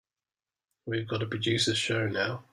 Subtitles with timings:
[0.87, 2.43] We've got to produce a show now.